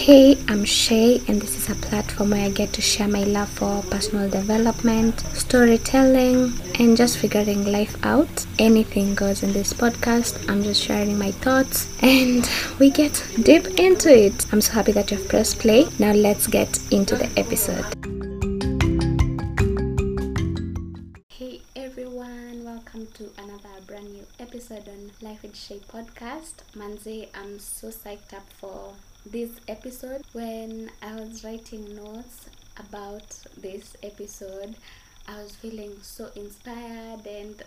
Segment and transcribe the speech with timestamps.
[0.00, 3.50] Hey, I'm Shay, and this is a platform where I get to share my love
[3.50, 8.46] for personal development, storytelling, and just figuring life out.
[8.58, 10.48] Anything goes in this podcast.
[10.48, 12.48] I'm just sharing my thoughts, and
[12.78, 14.46] we get deep into it.
[14.54, 15.86] I'm so happy that you've pressed play.
[15.98, 17.99] Now, let's get into the episode.
[25.78, 26.54] Podcast.
[26.74, 28.92] Manze, I'm so psyched up for
[29.24, 30.22] this episode.
[30.32, 34.74] When I was writing notes about this episode,
[35.28, 37.62] I was feeling so inspired and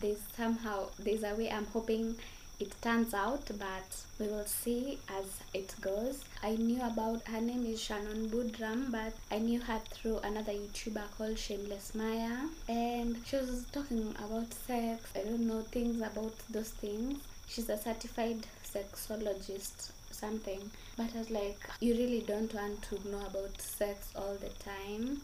[0.00, 2.14] there's somehow there's a way I'm hoping
[2.60, 6.24] it turns out, but we will see as it goes.
[6.44, 11.10] I knew about her name is Shannon Boodram, but I knew her through another YouTuber
[11.16, 12.36] called Shameless Maya,
[12.68, 15.10] and she was talking about sex.
[15.16, 17.18] I don't know things about those things.
[17.48, 20.70] She's a certified sexologist, something.
[20.96, 25.22] But I was like, you really don't want to know about sex all the time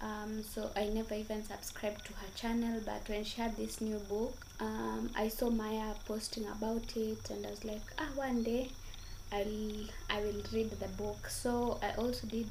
[0.00, 2.80] um, so I never even subscribed to her channel.
[2.84, 7.46] But when she had this new book, um, I saw Maya posting about it, and
[7.46, 8.70] I was like, ah, one day
[9.32, 11.28] I'll I will read the book.
[11.28, 12.48] So I also did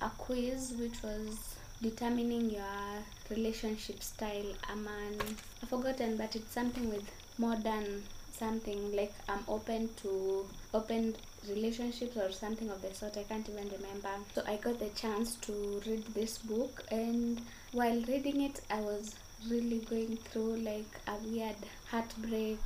[0.00, 4.54] a quiz, which was determining your relationship style.
[4.70, 5.18] Aman,
[5.62, 8.02] I've forgotten, but it's something with modern
[8.38, 11.16] something like I'm open to open
[11.48, 13.16] relationships or something of the sort.
[13.16, 14.10] I can't even remember.
[14.34, 17.40] So I got the chance to read this book, and
[17.72, 19.14] while reading it, I was
[19.48, 21.56] really going through like a weird
[21.90, 22.60] heartbreak.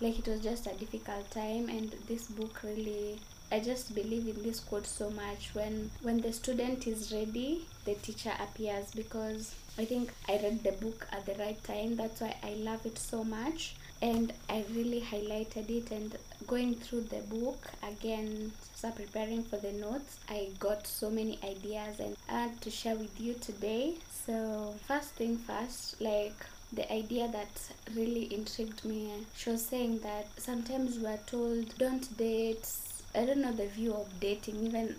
[0.00, 3.20] Like it was just a difficult time, and this book really.
[3.50, 5.50] I just believe in this quote so much.
[5.54, 10.72] When when the student is ready, the teacher appears because I think I read the
[10.72, 11.96] book at the right time.
[11.96, 16.16] That's why I love it so much and I really highlighted it and
[16.48, 22.00] going through the book again start preparing for the notes I got so many ideas
[22.00, 23.94] and I had to share with you today
[24.26, 26.34] so first thing first like
[26.72, 27.48] the idea that
[27.94, 32.66] really intrigued me she was saying that sometimes we are told don't date
[33.14, 34.66] I don't know the view of dating.
[34.66, 34.96] Even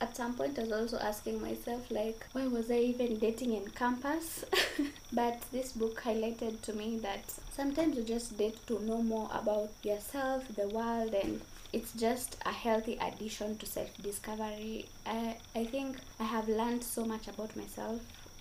[0.00, 3.68] at, some point, I was also asking myself, like, why was I even dating in
[3.70, 4.44] campus?
[5.12, 7.22] but this book highlighted to me that
[7.52, 11.40] sometimes you just date to know more about yourself, the world, and
[11.72, 14.86] it's just a healthy addition to self discovery.
[15.06, 18.00] I, I think I have learned so much about myself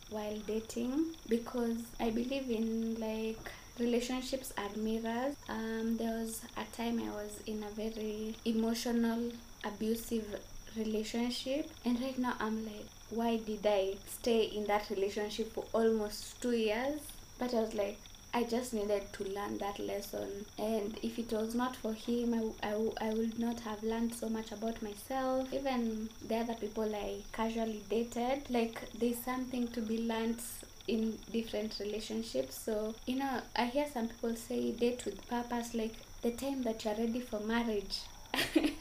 [0.10, 3.50] while dating because I believe in like
[3.80, 5.36] relationships are mirrors.
[5.48, 9.32] Um, there was a time I was in a very emotional,
[9.64, 10.40] abusive
[10.78, 16.42] relationship, and right now I'm like, why did I stay in that relationship for almost
[16.42, 17.02] two years?
[17.38, 17.98] But I was like,
[18.34, 20.46] I just needed to learn that lesson.
[20.58, 24.30] And if it was not for him, I, I, I would not have learned so
[24.30, 25.54] much about myself.
[25.54, 30.40] Even the other people I casually dated, like there's something to be learned
[30.88, 32.58] in different relationships.
[32.58, 36.86] So, you know, I hear some people say date with purpose, like the time that
[36.86, 38.00] you're ready for marriage.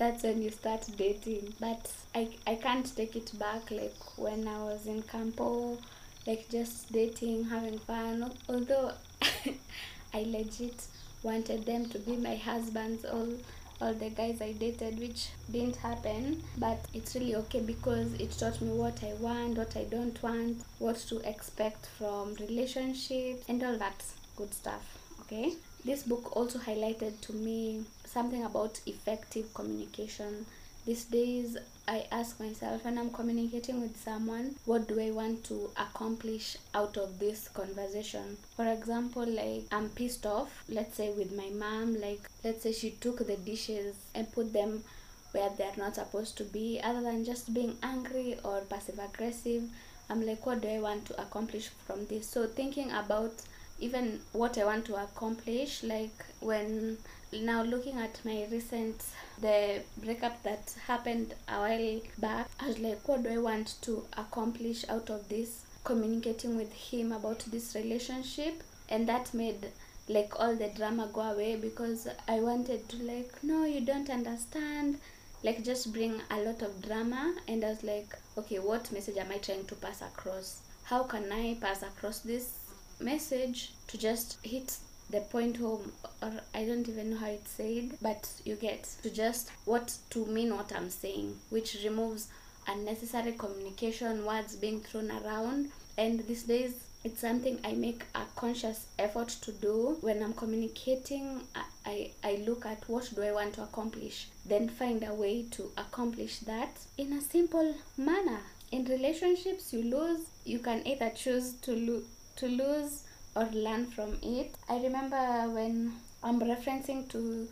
[0.00, 1.52] that's when you start dating.
[1.60, 5.76] But I, I can't take it back like when I was in campo,
[6.26, 8.32] like just dating, having fun.
[8.48, 8.92] Although
[10.14, 10.86] I legit
[11.22, 13.28] wanted them to be my husbands all
[13.82, 16.42] all the guys I dated, which didn't happen.
[16.56, 20.62] But it's really okay because it taught me what I want, what I don't want,
[20.78, 24.02] what to expect from relationships, and all that
[24.36, 24.98] good stuff.
[25.22, 25.52] Okay.
[25.84, 30.46] This book also highlighted to me something about effective communication.
[30.86, 31.56] These days,
[31.86, 36.96] I ask myself when I'm communicating with someone, what do I want to accomplish out
[36.96, 38.36] of this conversation?
[38.56, 42.90] For example, like I'm pissed off, let's say with my mom, like let's say she
[42.90, 44.84] took the dishes and put them
[45.32, 49.62] where they're not supposed to be, other than just being angry or passive aggressive.
[50.08, 52.26] I'm like, what do I want to accomplish from this?
[52.26, 53.32] So, thinking about
[53.80, 56.98] even what I want to accomplish, like when
[57.32, 59.04] now looking at my recent
[59.40, 64.04] the breakup that happened a while back i was like what do i want to
[64.16, 65.64] accomplish out of this?
[65.84, 68.62] Communicating with him about this relationship.
[68.88, 69.68] And that made
[70.08, 74.98] like all the drama go away because i wanted to like no you don't understand.
[75.42, 77.34] Like just bring a lot of drama.
[77.48, 80.60] And i was like okay what message am i trying to pass across?
[80.84, 82.59] How can i pass across this
[83.00, 84.76] message to just hit
[85.10, 85.92] the point home
[86.22, 90.24] or i don't even know how it's said but you get to just what to
[90.26, 92.28] mean what i'm saying which removes
[92.68, 98.86] unnecessary communication words being thrown around and these days it's something i make a conscious
[98.98, 101.40] effort to do when i'm communicating
[101.86, 105.72] I, I look at what do I want to accomplish, then find a way to
[105.76, 108.40] accomplish that in a simple manner.
[108.70, 112.02] In relationships, you lose, you can either choose to, lo-
[112.40, 113.04] to lose
[113.36, 114.54] or learn from it.
[114.68, 115.16] I remember
[115.50, 115.92] when
[116.22, 117.48] I'm referencing to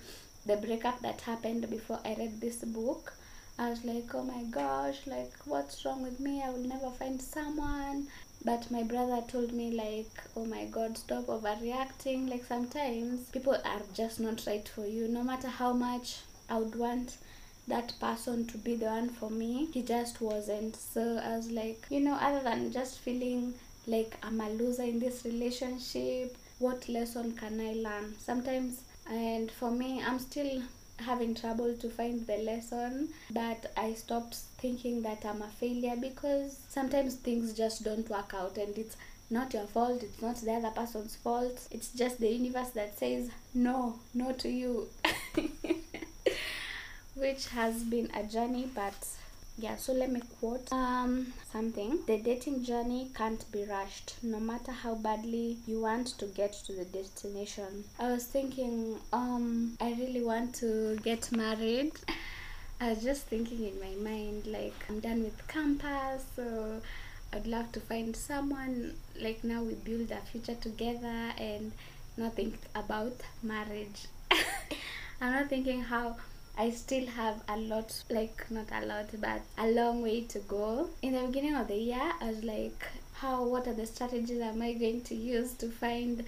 [0.46, 3.12] the breakup that happened before I read this book.
[3.58, 6.42] I was like, oh my gosh, like, what's wrong with me?
[6.42, 8.06] I will never find someone.
[8.44, 12.30] But my brother told me, like, oh my god, stop overreacting.
[12.30, 15.06] Like, sometimes people are just not right for you.
[15.08, 17.18] No matter how much I would want
[17.66, 20.76] that person to be the one for me, he just wasn't.
[20.76, 23.54] So I was like, you know, other than just feeling
[23.88, 28.14] like I'm a loser in this relationship, what lesson can I learn?
[28.18, 30.62] Sometimes, and for me, I'm still
[30.98, 36.58] having trouble to find the lesson but i stopped thinking that i'm a failure because
[36.68, 38.96] sometimes things just don't work out and it's
[39.30, 41.68] not your fault it's not the other person's fault.
[41.70, 44.88] It's just the universe that says no no to you.
[47.14, 48.94] Which has been a journey but
[49.58, 51.98] yeah so let me quote um something.
[52.06, 56.72] The dating journey can't be rushed no matter how badly you want to get to
[56.72, 57.84] the destination.
[57.98, 61.92] I was thinking um i really want to get married.
[62.80, 66.80] I was just thinking in my mind like i'm done with campus so
[67.32, 71.72] i'd love to find someone like now we build a future together and
[72.16, 74.06] not think about marriage.
[75.20, 76.16] I'm not thinking how
[76.60, 80.90] I still have a lot, like not a lot, but a long way to go.
[81.02, 82.84] In the beginning of the year, I was like,
[83.14, 86.24] how, what are the strategies am I going to use to find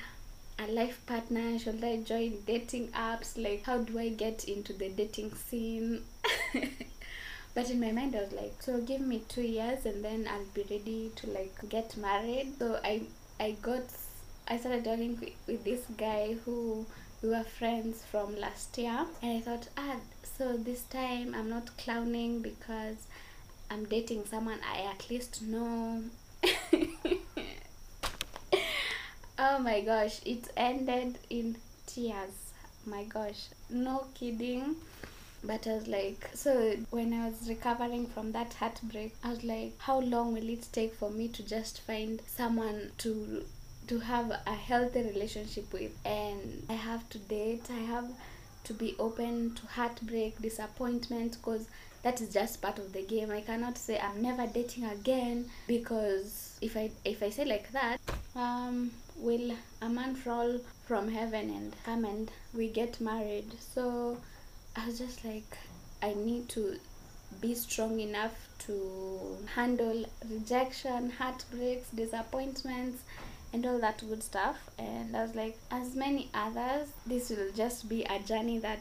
[0.61, 1.59] a life partner?
[1.59, 3.43] Should I join dating apps?
[3.43, 6.05] Like, how do I get into the dating scene?
[7.55, 10.45] but in my mind, I was like, so give me two years and then I'll
[10.55, 12.53] be ready to like get married.
[12.57, 13.03] So I,
[13.41, 13.83] I got,
[14.47, 16.87] I started talking with, with this guy who
[17.23, 19.07] we were friends from last year.
[19.23, 23.07] And i thought ah so this time i'm not clowning because
[23.71, 26.03] i'm dating someone i at least know.
[29.43, 31.57] Oh my gosh it ended in
[31.87, 32.53] tears.
[32.85, 34.77] My gosh no kidding.
[35.43, 39.73] But I was like, so when I was recovering from that heartbreak, I was like,
[39.79, 43.47] how long will it take for me to just find someone to
[43.91, 48.09] to have a healthy relationship with and i have to date i have
[48.63, 51.67] to be open to heartbreak disappointment because
[52.05, 53.31] that is just part of the game.
[53.31, 57.99] I cannot say i'm never dating again because if i if i say like that
[58.37, 63.53] um will a man fall from heaven and come and we get married?
[63.59, 64.19] So
[64.77, 65.59] i was just like
[66.01, 66.77] i need to
[67.41, 68.37] be strong enough
[68.67, 73.03] to handle rejection heartbreaks disappointments
[73.53, 74.57] and all that good stuff.
[74.79, 78.81] And i was like as many others this will just be a journey that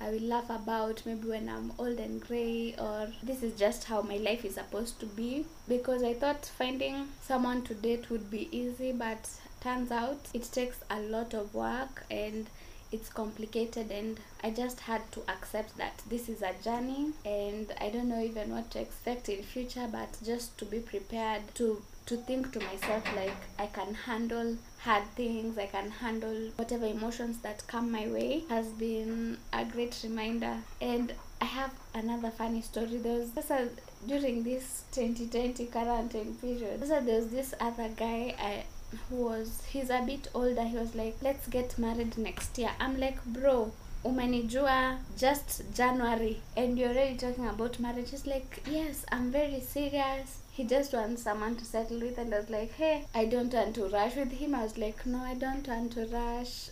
[0.00, 4.00] i will laugh about maybe when i'm old and gray or this is just how
[4.00, 5.44] my life is supposed to be.
[5.68, 9.28] Because i thought finding someone to date would be easy but
[9.60, 12.46] turns out it takes a lot of work and
[12.90, 17.12] it's complicated and i just had to accept that this is a journey.
[17.24, 21.42] And i don't know even what to expect in future but just to be prepared
[21.56, 26.86] to to think to myself like I can handle hard things, I can handle whatever
[26.86, 30.56] emotions that come my way has been a great reminder.
[30.80, 32.96] And I have another funny story.
[32.96, 33.68] There was this, uh,
[34.06, 36.80] during this 2020 quarantine period.
[36.80, 38.64] There was this other guy I
[39.10, 40.64] who was he's a bit older.
[40.64, 46.78] He was like, "Let's get married next year." I'm like, "Bro, umenijua just January and
[46.78, 51.54] you're already talking about marriage." He's like, "Yes, I'm very serious." He just wants someone
[51.54, 54.56] to settle with and I was like, hey, I don't want to rush with him.
[54.56, 56.70] I was like, no, I don't want to rush.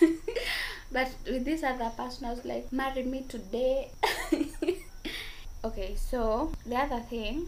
[0.92, 3.92] but with this other person, I was like, marry me today.
[5.64, 7.46] okay, so the other thing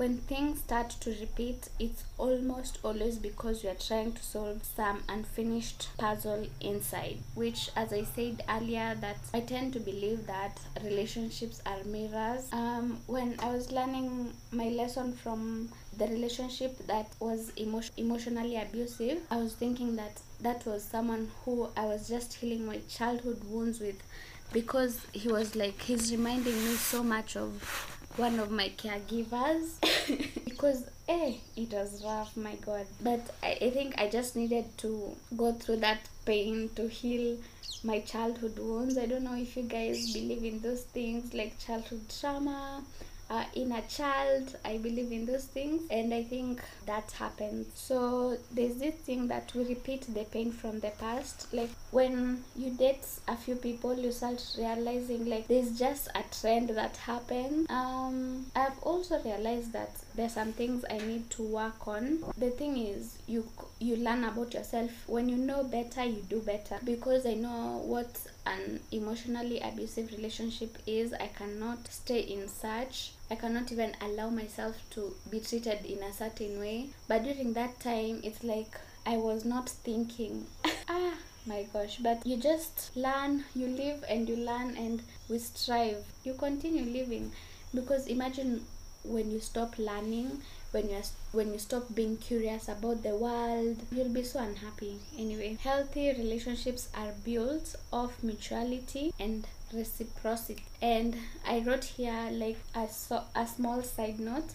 [0.00, 5.02] when things start to repeat, it's almost always because you are trying to solve some
[5.10, 7.18] unfinished puzzle inside.
[7.34, 12.50] Which, as I said earlier, that I tend to believe that relationships are mirrors.
[12.50, 19.20] Um, when I was learning my lesson from the relationship that was emo- emotionally abusive,
[19.30, 23.80] I was thinking that that was someone who I was just healing my childhood wounds
[23.80, 24.02] with
[24.50, 29.80] because he was like he's reminding me so much of one of my caregivers
[30.44, 32.86] because eh it was rough my god.
[33.02, 37.38] But I, I think i just needed to go through that pain to heal
[37.82, 38.98] my childhood wounds.
[38.98, 42.82] I don't know if you guys believe in those things like childhood trauma
[43.30, 44.56] our inner child.
[44.64, 47.68] I believe in those things, and I think that happens.
[47.74, 51.46] So there's this thing that we repeat the pain from the past.
[51.52, 56.70] Like when you date a few people, you start realizing like there's just a trend
[56.70, 57.70] that happens.
[57.70, 62.24] Um, I've also realized that there's some things I need to work on.
[62.36, 63.46] The thing is, you
[63.78, 66.04] you learn about yourself when you know better.
[66.04, 71.12] You do better because I know what an emotionally abusive relationship is.
[71.12, 73.12] I cannot stay in such.
[73.30, 76.90] I cannot even allow myself to be treated in a certain way.
[77.08, 80.46] But during that time, it's like I was not thinking.
[80.88, 81.14] ah,
[81.46, 81.98] my gosh.
[81.98, 86.04] But you just learn, you live and you learn, and we strive.
[86.24, 87.32] You continue living
[87.74, 88.66] because imagine
[89.04, 90.42] when you stop learning
[90.72, 91.00] when you
[91.32, 94.98] when you stop being curious about the world you'll be so unhappy.
[95.18, 100.64] Anyway healthy relationships are built of mutuality and reciprocity.
[100.82, 104.50] And i wrote here like a, so, a small side note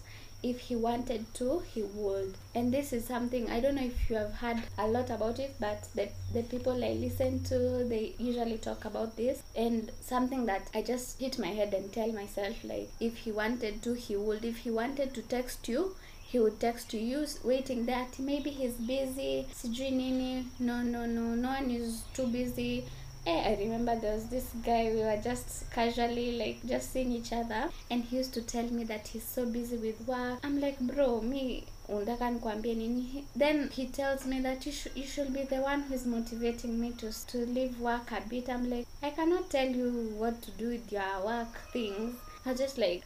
[0.50, 2.34] if he wanted to he would.
[2.54, 5.56] And this is something i don't know if you have heard a lot about it
[5.60, 7.60] but the, the people i listen to
[7.94, 9.44] they usually talk about this.
[9.56, 13.82] And something that i just hit my head and tell myself like if he wanted
[13.84, 14.44] to he would.
[14.46, 15.96] If he wanted to text you
[16.28, 18.20] he would text to you waiting that.
[18.20, 19.48] Maybe he's busy.
[19.54, 20.46] Sijui nini.
[20.60, 21.22] No no no.
[21.36, 22.86] No one is too busy
[23.26, 27.34] Eh, I remember there was this guy, we were just casually like just seeing each
[27.34, 30.40] other, and he used to tell me that he's so busy with work.
[30.44, 33.26] I'm like, bro, me unataka nikwambie nini?
[33.36, 36.92] Then he tells me that you, sh- you should be the one who's motivating me
[37.00, 38.48] to, to leave work a bit.
[38.50, 42.16] I'm like i cannot tell you what to do with your work things.
[42.46, 43.04] I just like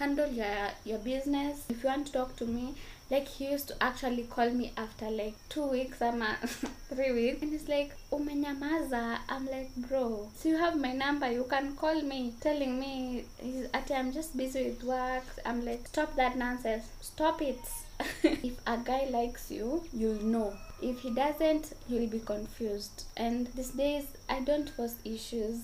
[0.00, 1.64] handle your your business.
[1.70, 2.74] If you want to talk to me
[3.12, 6.30] like he used to actually call me after like two weeks ama
[6.94, 7.42] three weeks.
[7.42, 9.18] And he's like umenyamaza.
[9.28, 11.30] I'm like bro so you have my number?
[11.30, 15.26] You can call me telling me he's at i'm just busy with work.
[15.44, 16.86] I'm like stop that nonsense.
[17.02, 17.60] Stop it.
[18.24, 20.54] If a guy likes you you'll know.
[20.80, 23.04] If he doesn't you'll be confused.
[23.16, 25.58] And these days i don't force issues.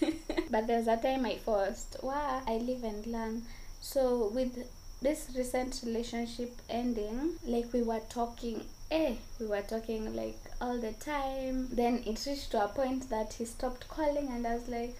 [0.50, 3.42] But there's a time i forced wow i live and learn.
[3.80, 4.64] So with
[5.02, 10.92] this recent relationship ending like we were talking eh we were talking like all the
[10.92, 11.68] time.
[11.72, 14.96] Then it reached to a point that he stopped calling and i was like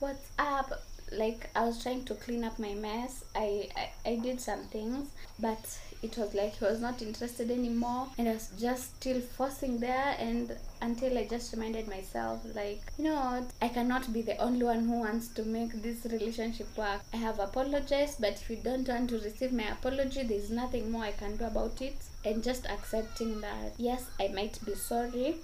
[0.00, 0.70] what's up?
[1.12, 3.24] Like i was trying to clean up my mess.
[3.34, 8.06] I i, I did some things but it was like he was not interested anymore
[8.18, 13.04] and i was just still forcing there and until i just reminded myself like you
[13.04, 17.00] know i cannot be the only one who wants to make this relationship work.
[17.12, 21.04] I have apologized but if you don't want to receive my apology there's nothing more
[21.04, 21.96] i can do about it.
[22.24, 25.36] And just accepting that yes i might be sorry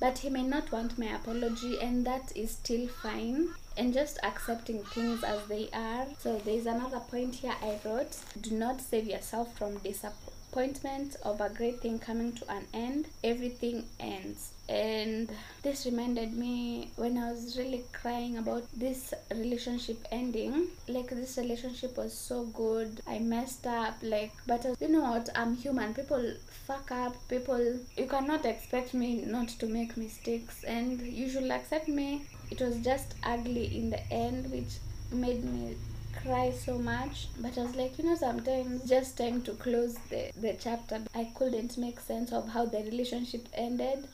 [0.00, 3.48] but he may not want my apology and that is still fine.
[3.76, 6.06] And just accepting things as they are.
[6.18, 8.16] So there's another point here i wrote.
[8.40, 13.06] Do not save yourself from disappointment of a great thing coming to an end.
[13.22, 14.50] Everything ends.
[14.68, 15.30] And
[15.62, 20.66] this reminded me when i was really crying about this relationship ending.
[20.88, 23.00] Like this relationship was so good.
[23.06, 25.28] I messed up like but you know what?
[25.36, 25.94] I'm human.
[25.94, 26.32] People
[26.68, 27.78] fuck up people.
[27.96, 32.26] You cannot expect me not to make mistakes and you should accept me.
[32.50, 34.74] It was just ugly in the end which
[35.10, 35.76] made me
[36.22, 37.28] cry so much.
[37.38, 41.00] But i was like you know sometimes just time to close the the chapter.
[41.14, 44.06] I couldn't make sense of how the relationship ended.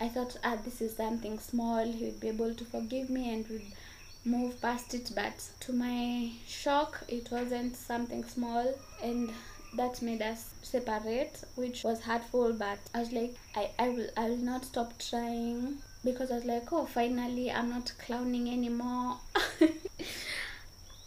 [0.00, 1.84] I thought ah this is something small.
[1.84, 3.68] He would be able to forgive me and would
[4.24, 5.12] move past it.
[5.14, 8.74] But to my shock it wasn't something small.
[9.00, 9.30] And
[9.74, 14.28] that made us separate which was hurtful but i was like i i will i
[14.28, 19.16] will not stop trying because i was like oh finally i'm not clowning anymore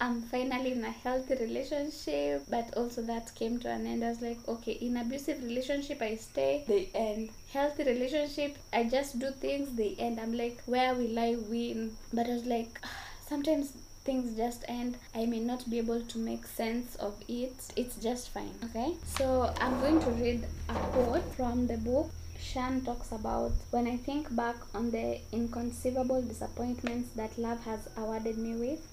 [0.03, 4.03] I'm finally in a healthy relationship, but also that came to an end.
[4.03, 7.29] I was like, okay, in abusive relationship I stay, they end.
[7.53, 10.19] Healthy relationship, I just do things, they end.
[10.19, 11.95] I'm like, where will I win?
[12.11, 12.81] But I was like,
[13.29, 13.71] sometimes
[14.03, 14.97] things just end.
[15.15, 17.53] I may not be able to make sense of it.
[17.75, 18.53] It's just fine.
[18.65, 18.93] Okay.
[19.05, 22.11] So I'm going to read a quote from the book
[22.43, 28.37] Shan talks about when I think back on the inconceivable disappointments that love has awarded
[28.37, 28.85] me with,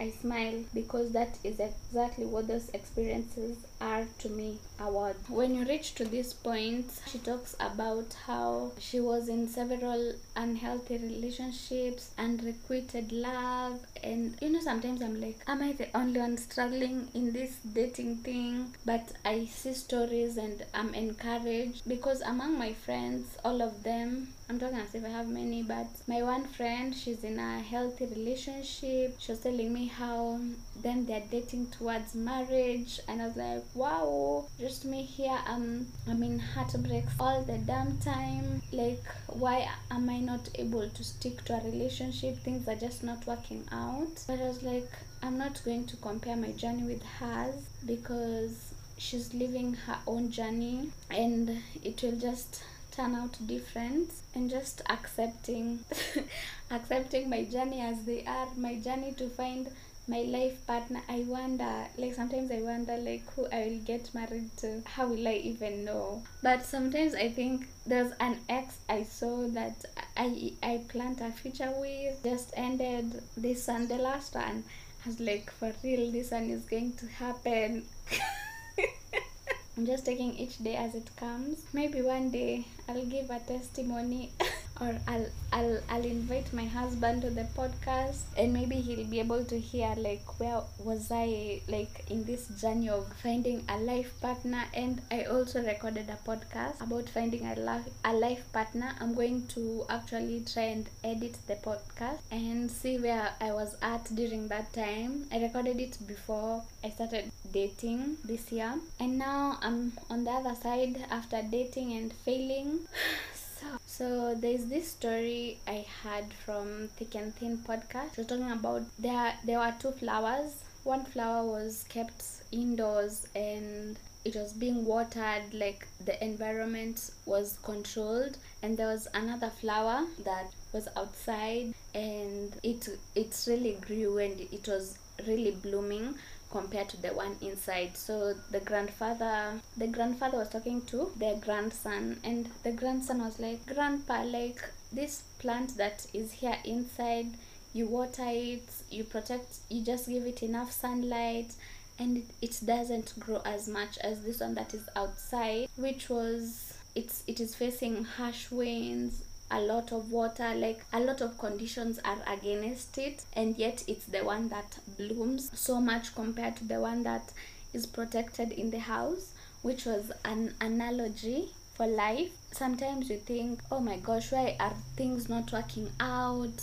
[0.00, 5.16] I smile because that is exactly what those experiences are to me award.
[5.28, 10.98] When you reach to this point, she talks about how she was in several unhealthy
[10.98, 16.36] relationships, and unrequited love, and you know, sometimes I'm like, am I the only one
[16.38, 18.74] struggling in this dating thing?
[18.84, 24.60] But I see stories and I'm encouraged because among my friends, all of them I'm
[24.60, 29.16] talking as if I have many, but my one friend, she's in a healthy relationship.
[29.18, 30.38] She was telling me how
[30.80, 35.38] then they're dating towards marriage, and I was like, wow, just me here.
[35.46, 38.62] I'm I'm in heartbreaks all the damn time.
[38.72, 42.38] Like, why am I not able to stick to a relationship?
[42.38, 44.24] Things are just not working out.
[44.26, 44.90] But I was like,
[45.22, 47.54] I'm not going to compare my journey with hers
[47.84, 54.80] because she's living her own journey and it will just turn out different and just
[54.88, 55.80] accepting
[56.70, 59.68] accepting my journey as they are my journey to find
[60.08, 64.48] my life partner i wonder like sometimes i wonder like who i will get married
[64.56, 64.82] to.
[64.84, 66.22] How will i even know?
[66.42, 69.84] But sometimes i think there's an ex i saw that
[70.16, 74.62] i i planned a future with just ended this and the last one.
[75.04, 77.84] I was like for real this one is going to happen.
[79.76, 81.62] I'm just taking each day as it comes.
[81.72, 84.30] Maybe one day I'll give a testimony
[84.80, 89.44] or I'll I'll I'll invite my husband to the podcast and maybe he'll be able
[89.44, 94.64] to hear like where was I like in this journey of finding a life partner
[94.74, 98.94] and I also recorded a podcast about finding a life a life partner.
[99.00, 104.14] I'm going to actually try and edit the podcast and see where I was at
[104.14, 105.26] during that time.
[105.32, 110.54] I recorded it before I started dating this year and now I'm on the other
[110.54, 112.80] side after dating and failing
[113.60, 118.16] so, so there's this story I had from Thick and Thin podcast.
[118.16, 120.52] We're talking about there there were two flowers.
[120.84, 122.22] One flower was kept
[122.52, 129.50] indoors and it was being watered like the environment was controlled and there was another
[129.50, 136.14] flower that was outside and it it really grew and it was really blooming
[136.56, 137.96] compared to the one inside.
[137.96, 143.66] So the grandfather the grandfather was talking to their grandson and the grandson was like
[143.66, 147.26] grandpa like this plant that is here inside
[147.74, 151.52] you water it you protect you just give it enough sunlight
[151.98, 156.78] and it, it doesn't grow as much as this one that is outside which was
[156.94, 162.00] it's it is facing harsh winds a lot of water like a lot of conditions
[162.04, 166.80] are against it and yet it's the one that blooms so much compared to the
[166.80, 167.32] one that
[167.72, 169.32] is protected in the house
[169.62, 172.30] which was an analogy for life.
[172.52, 176.56] Sometimes you think oh my gosh why are things not working out?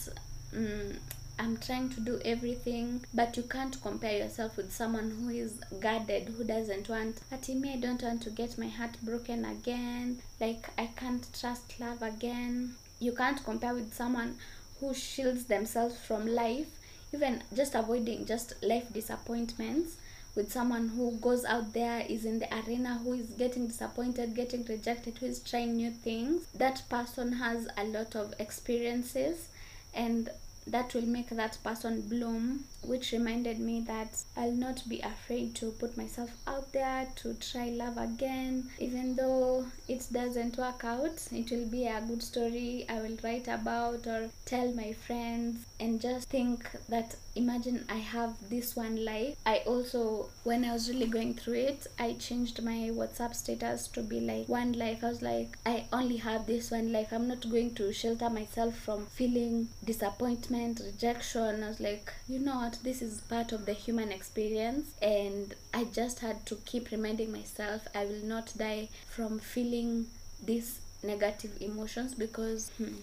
[0.53, 0.97] Mm,
[1.43, 6.29] I'm trying to do everything, but you can't compare yourself with someone who is guarded,
[6.29, 7.19] who doesn't want.
[7.33, 10.19] At me, I don't want to get my heart broken again.
[10.39, 12.75] Like I can't trust love again.
[13.01, 14.37] You can't compare with someone
[14.79, 16.67] who shields themselves from life,
[17.13, 19.97] even just avoiding just life disappointments.
[20.35, 24.63] With someone who goes out there, is in the arena, who is getting disappointed, getting
[24.63, 26.47] rejected, who is trying new things.
[26.55, 29.49] That person has a lot of experiences
[29.93, 30.29] and
[30.67, 35.71] that will make that person bloom which reminded me that I'll not be afraid to
[35.71, 38.69] put myself out there to try love again.
[38.77, 43.47] Even though it doesn't work out it will be a good story I will write
[43.47, 45.65] about or tell my friends.
[45.79, 49.37] And just think that imagine I have this one life.
[49.45, 54.01] I also when I was really going through it I changed my WhatsApp status to
[54.01, 55.03] be like one life.
[55.03, 57.13] I was like I only have this one life.
[57.13, 61.63] I'm not going to shelter myself from feeling disappointment rejection.
[61.63, 62.79] I was like you know what?
[62.83, 64.91] This is part of the human experience.
[65.01, 70.07] And I just had to keep reminding myself I will not die from feeling
[70.43, 72.95] these negative emotions because hmm,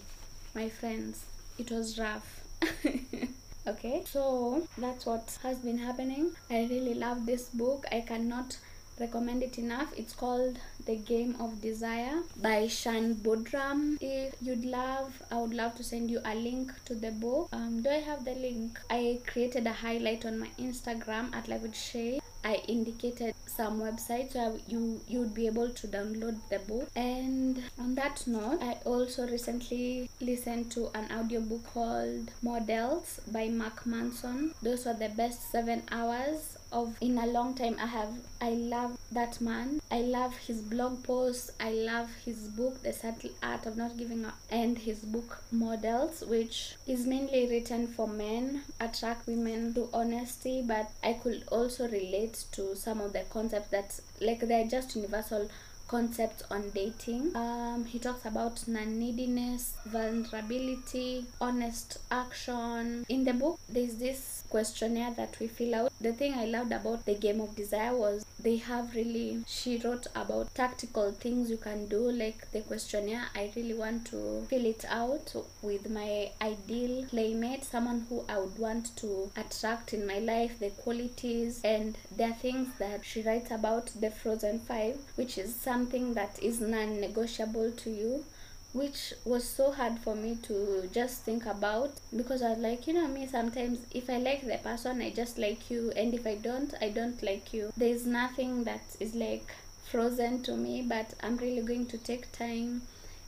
[0.55, 1.25] my friends
[1.57, 2.43] it was rough.
[3.67, 4.03] Okay?
[4.05, 6.31] So that's what has been happening.
[6.49, 7.85] I really love this book.
[7.91, 8.57] I cannot
[9.01, 9.91] recommend it enough.
[9.97, 15.75] It's called the game of desire by shan boodram if you'd love i would love
[15.75, 17.49] to send you a link to the book.
[17.51, 18.79] Um, do i have the link?
[18.89, 22.19] I created a highlight on my instagram at live with shay.
[22.43, 26.89] I indicated some websites where you you would be able to download the book.
[26.95, 33.85] And on that note, I also recently listened to an audiobook called Models by Mark
[33.85, 34.53] Manson.
[34.63, 38.97] Those were the best seven hours of in a long time i have i love
[39.11, 43.75] that man i love his blog posts i love his book the subtle art of
[43.77, 49.73] not giving up and his book models which is mainly written for men attract women
[49.73, 54.67] to honesty but i could also relate to some of the concepts that like they're
[54.67, 55.49] just universal
[55.91, 57.35] concepts on dating.
[57.35, 63.05] Um, he talks about non-neediness, vulnerability, honest action.
[63.09, 65.91] In the book, there's this questionnaire that we fill out.
[65.99, 70.07] The thing I loved about the game of desire was they have really she wrote
[70.15, 74.83] about tactical things you can do like the questionnaire i really want to fill it
[74.89, 80.57] out with my ideal playmate someone who i would want to attract in my life
[80.59, 85.53] the qualities and there are things that she writes about the frozen five which is
[85.53, 88.25] something that is non-negotiable to you
[88.73, 92.93] which was so hard for me to just think about because I was like, you
[92.93, 96.35] know, me sometimes if I like the person, I just like you, and if I
[96.35, 97.71] don't, I don't like you.
[97.75, 99.53] There's nothing that is like
[99.89, 102.83] frozen to me, but I'm really going to take time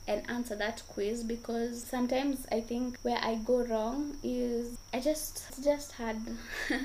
[0.06, 5.62] and answer that quiz because sometimes I think where I go wrong is I just
[5.62, 6.16] just had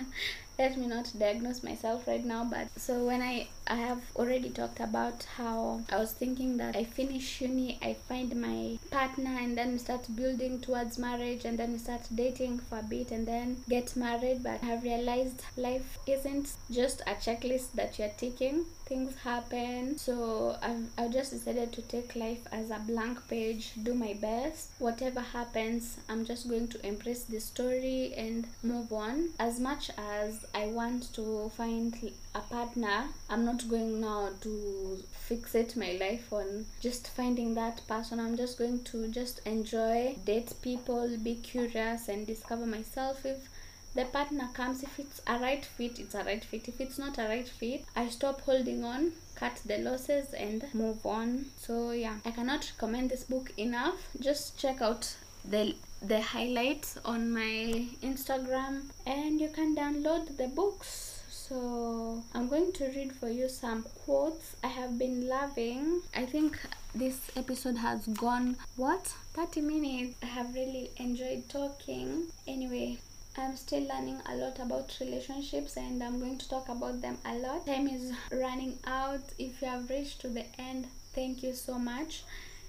[0.60, 4.80] let me not diagnose myself right now but so when i i have already talked
[4.80, 9.80] about how i was thinking that i finish uni i find my partner and then
[9.80, 14.44] start building towards marriage and then start dating for a bit and then get married
[14.44, 18.66] but i have realized life isn't just a checklist that you're ticking.
[18.86, 19.98] Things happen.
[19.98, 24.70] So I've, I've just decided to take life as a blank page do my best.
[24.80, 29.30] Whatever happens i'm just going to embrace the story and move on.
[29.40, 33.08] As much as i want to find a partner.
[33.30, 38.20] I'm not going now to fixate my life on just finding that person.
[38.20, 43.26] I'm just going to just enjoy date people be curious and discover myself.
[43.26, 43.50] If
[43.96, 46.68] the partner comes if it's a right fit it's a right fit.
[46.68, 51.06] If it's not a right fit i stop holding on cut the losses and move
[51.06, 51.46] on.
[51.58, 52.18] So yeah.
[52.26, 54.10] I cannot recommend this book enough.
[54.20, 61.22] Just check out the the highlights on my instagram and you can download the books
[61.30, 66.58] so i'm going to read for you some quotes i have been loving i think
[66.96, 72.98] this episode has gone what 30 minutes i have really enjoyed talking anyway
[73.38, 77.36] I'm still learning a lot about relationships and I'm going to talk about them a
[77.36, 77.66] lot.
[77.66, 79.22] Time is running out.
[79.38, 82.24] If you have reached to the end, thank you so much.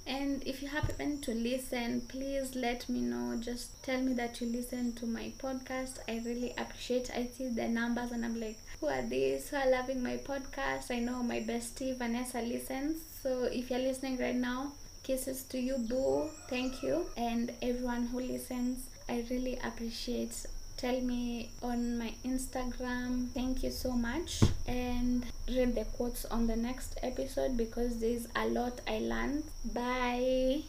[0.06, 3.36] And if you happen to listen, please let me know.
[3.38, 5.98] Just tell me that you listen to my podcast.
[6.08, 7.10] I really appreciate.
[7.14, 9.48] I see the numbers and I'm like, who are these?
[9.50, 10.90] Who are loving my podcast?
[10.90, 12.98] I know my bestie Vanessa listens.
[13.22, 16.28] So if you're listening right now, kisses to you, boo.
[16.48, 17.06] Thank you.
[17.16, 23.92] And everyone who listens, I really appreciate tell me on my instagram thank you so
[23.92, 29.44] much and read the quotes on the next episode because there's a lot i learned.
[29.64, 30.58] Bye